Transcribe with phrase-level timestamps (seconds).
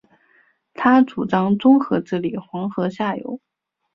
[0.73, 3.39] 他主张综合治理黄河下游。